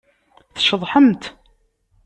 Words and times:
Tceḍḥemt. 0.55 1.23